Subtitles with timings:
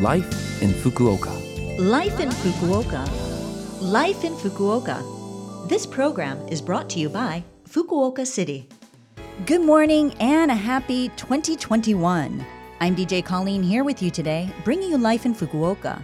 [0.00, 1.30] Life in Fukuoka.
[1.78, 3.08] Life in Fukuoka.
[3.80, 5.68] Life in Fukuoka.
[5.68, 8.68] This program is brought to you by Fukuoka City.
[9.46, 12.44] Good morning and a happy 2021.
[12.80, 16.02] I'm DJ Colleen here with you today, bringing you Life in Fukuoka.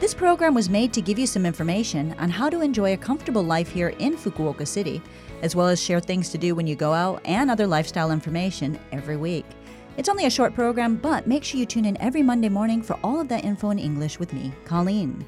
[0.00, 3.42] This program was made to give you some information on how to enjoy a comfortable
[3.42, 5.02] life here in Fukuoka City,
[5.42, 8.78] as well as share things to do when you go out and other lifestyle information
[8.92, 9.44] every week.
[9.96, 12.98] It's only a short program, but make sure you tune in every Monday morning for
[13.02, 15.24] all of that info in English with me, Colleen.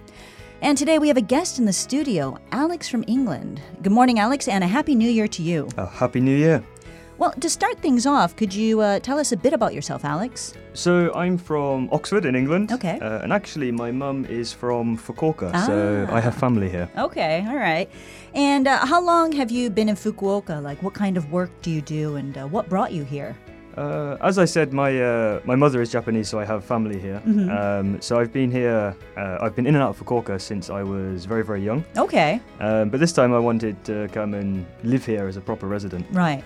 [0.61, 3.63] And today we have a guest in the studio, Alex from England.
[3.83, 5.69] Good morning, Alex, and a happy new year to you.
[5.79, 6.63] Uh, Happy New Year.
[7.17, 10.53] Well, to start things off, could you uh, tell us a bit about yourself, Alex?
[10.75, 12.71] So I'm from Oxford in England.
[12.71, 12.99] Okay.
[13.01, 16.15] Uh, and actually, my mum is from Fukuoka, so Ah.
[16.15, 16.89] I have family here.
[16.97, 17.89] Okay, all right.
[18.35, 20.63] And uh, how long have you been in Fukuoka?
[20.63, 23.35] Like, what kind of work do you do, and uh, what brought you here?
[23.79, 27.23] Uh, as I said, my uh, my mother is Japanese, so I have family here.
[27.25, 27.49] Mm-hmm.
[27.51, 28.95] Um, so I've been here.
[29.17, 31.85] Uh, I've been in and out of Fukuoka since I was very very young.
[31.97, 35.67] Okay, Um, but this time I wanted to come and live here as a proper
[35.69, 36.07] resident.
[36.13, 36.43] right.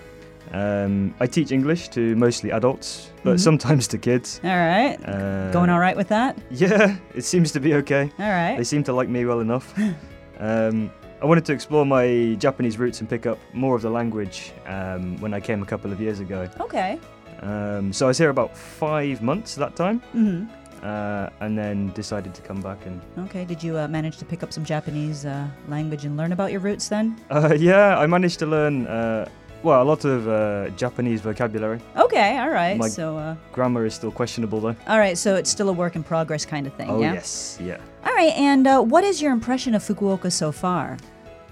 [0.51, 3.39] Um, I teach English to mostly adults, but Mhm.
[3.39, 4.39] sometimes to kids.
[4.43, 4.97] All right.
[5.07, 6.37] Uh, Going all right with that?
[6.51, 8.11] Yeah, it seems to be okay.
[8.19, 8.57] All right.
[8.57, 9.73] They seem to like me well enough.
[10.39, 10.91] um,
[11.23, 15.17] I wanted to explore my Japanese roots and pick up more of the language um,
[15.21, 16.47] when I came a couple of years ago.
[16.59, 16.99] Okay.
[17.43, 20.45] Um, so I was here about five months that time, Mm-hmm.
[20.85, 23.01] uh, and then decided to come back and.
[23.27, 23.43] Okay.
[23.45, 26.61] Did you uh, manage to pick up some Japanese uh, language and learn about your
[26.61, 27.15] roots then?
[27.29, 28.87] Uh, yeah, I managed to learn.
[28.87, 29.27] Uh,
[29.63, 31.79] well, a lot of uh, Japanese vocabulary.
[31.97, 32.37] Okay.
[32.37, 32.77] All right.
[32.77, 34.75] My- so, uh, Grammar is still questionable though.
[34.87, 35.17] all right.
[35.17, 36.89] So it's still a work in progress kind of thing.
[36.89, 37.13] oh yeah.
[37.13, 37.77] yes, yeah.
[38.05, 38.33] All right.
[38.37, 40.97] And uh, what is your impression of Fukuoka so far?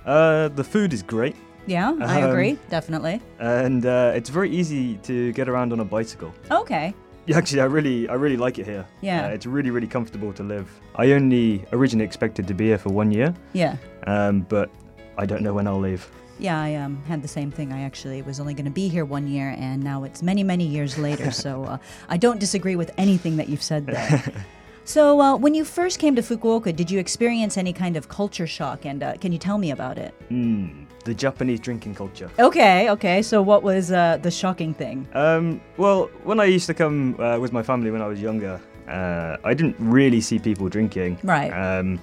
[0.06, 1.36] Uh, the food is great,
[1.68, 2.58] Yeah, I Um, agree.
[2.70, 3.22] Definitely.
[3.40, 6.34] and uh, it's very easy to get around on a bicycle.
[6.50, 6.94] Okay.
[7.28, 8.86] Yeah, actually, I really, I really like it here.
[9.02, 9.26] Yeah.
[9.28, 10.68] Uh, it's really, really comfortable to live.
[10.96, 13.76] I only originally expected to be here for one year, Yeah.
[14.08, 14.70] um, but
[15.18, 16.10] I don't know when I'll leave.
[16.40, 17.72] Yeah, I um, had the same thing.
[17.72, 20.66] I actually was only going to be here one year, and now it's many, many
[20.66, 21.30] years later.
[21.46, 21.78] so uh,
[22.10, 24.24] I don't disagree with anything that you've said there.
[24.84, 28.48] so, uh, when you first came to Fukuoka, did you experience any kind of culture
[28.48, 28.86] shock?
[28.86, 30.14] And uh, can you tell me about it?
[30.30, 32.30] Mm, the Japanese drinking culture.
[32.40, 33.22] Okay, okay.
[33.22, 35.08] So, what was uh, the shocking thing?
[35.14, 38.60] Um, well, when I used to come uh, with my family when I was younger,
[38.88, 41.20] uh, I didn't really see people drinking.
[41.24, 41.52] Right.
[41.52, 42.00] Um,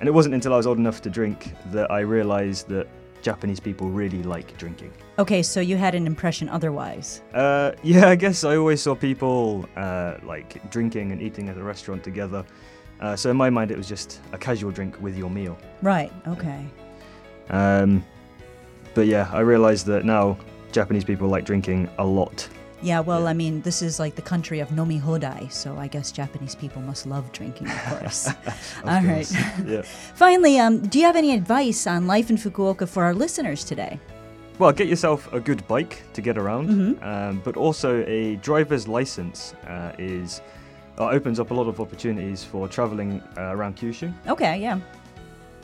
[0.00, 2.88] and it wasn't until I was old enough to drink that I realised that
[3.22, 4.92] Japanese people really like drinking.
[5.18, 7.22] Okay, so you had an impression otherwise.
[7.34, 11.62] Uh, yeah, I guess I always saw people uh, like drinking and eating at a
[11.62, 12.44] restaurant together.
[13.00, 15.56] Uh, so in my mind, it was just a casual drink with your meal.
[15.82, 16.66] Right, okay.
[17.48, 18.04] Um,
[18.94, 20.38] but yeah, I realised that now
[20.72, 22.48] Japanese people like drinking a lot.
[22.82, 23.30] Yeah, well, Yeah.
[23.30, 26.80] I mean, this is like the country of nomi hodai, so I guess Japanese people
[26.82, 28.26] must love drinking, of course.
[28.28, 28.36] Of
[28.84, 29.06] All right.
[29.26, 29.34] course.
[29.66, 29.82] yeah.
[30.14, 33.98] Finally, um, do you have any advice on life in Fukuoka for our listeners today?
[34.58, 37.02] Well, get yourself a good bike to get around, Mhm.
[37.02, 40.40] um, but also a driver's license uh, is
[40.98, 44.12] uh, opens up a lot of opportunities for travelling uh, around Kyushu.
[44.28, 44.78] Okay, yeah.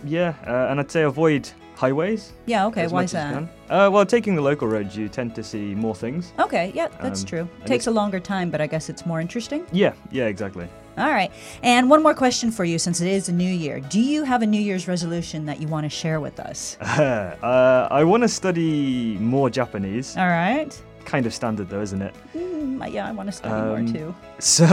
[0.05, 2.33] Yeah, uh, and I'd say avoid highways.
[2.47, 3.43] Yeah, okay, why is that?
[3.69, 6.33] Uh, well, taking the local roads, you tend to see more things.
[6.39, 7.49] Okay, yeah, that's Um, true.
[7.61, 9.65] and Takes a longer time, but I guess it's more interesting.
[9.73, 10.67] Yeah, yeah, exactly.
[10.99, 11.31] All right.
[11.63, 13.81] And one more question for you since it is a new year.
[13.81, 16.79] Do you have a New Year's resolution that you want to share with us?
[16.81, 20.17] uh, I want to study more Japanese.
[20.17, 20.73] All right.
[21.05, 22.15] Kind of standard though, isn't it?
[22.35, 24.15] Mm, yeah, I want to study Um, more too.
[24.39, 24.65] So,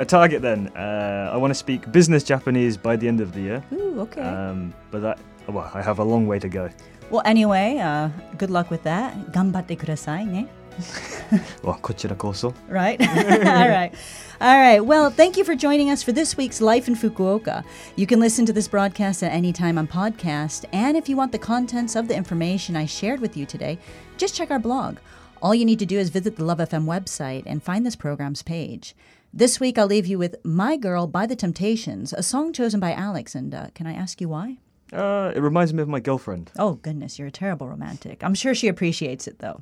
[0.00, 0.68] a target then.
[0.74, 3.62] Uh, I want to speak business Japanese by the end of the year.
[3.72, 4.22] Ooh, okay.
[4.22, 6.69] Um, but that, well, I have a long way to go.
[7.09, 9.13] well, anyway, uh, good luck with that.
[9.31, 10.47] 頑張ってくださいね.
[11.63, 12.53] Well, こちらこそ.
[12.69, 12.99] Right?
[12.99, 13.91] All right.
[14.39, 14.83] All right.
[14.83, 17.63] Well, thank you for joining us for this week's Life in Fukuoka.
[17.95, 20.65] You can listen to this broadcast at any time on podcast.
[20.73, 23.77] And if you want the contents of the information I shared with you today,
[24.17, 24.97] just check our blog.
[25.41, 28.41] All you need to do is visit the Love FM website and find this program's
[28.41, 28.95] page.
[29.31, 32.93] This week, I'll leave you with My Girl by The Temptations, a song chosen by
[32.93, 33.35] Alex.
[33.35, 34.57] And uh, can I ask you why?
[34.92, 36.50] Uh, it reminds me of my girlfriend.
[36.58, 38.24] Oh, goodness, you're a terrible romantic.
[38.24, 39.60] I'm sure she appreciates it, though.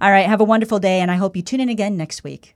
[0.00, 2.55] All right, have a wonderful day, and I hope you tune in again next week.